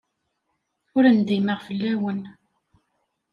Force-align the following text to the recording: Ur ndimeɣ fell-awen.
Ur 0.95 1.03
ndimeɣ 1.17 1.59
fell-awen. 1.67 2.21